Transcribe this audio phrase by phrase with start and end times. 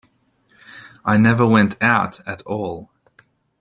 [1.05, 2.89] I never went out at all.